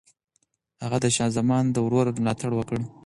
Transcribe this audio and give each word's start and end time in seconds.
هغه 0.83 0.97
د 1.03 1.05
شاه 1.15 1.31
زمان 1.37 1.63
د 1.71 1.77
ورور 1.85 2.07
ملاتړ 2.21 2.51
وکړ. 2.55 2.77